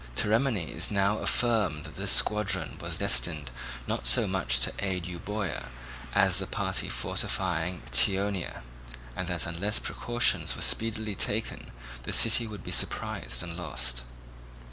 [0.15, 3.51] Theramenes now affirmed that this squadron was destined
[3.85, 5.67] not so much to aid Euboea
[6.15, 8.63] as the party fortifying Eetionia,
[9.15, 11.69] and that unless precautions were speedily taken
[12.01, 14.03] the city would be surprised and lost.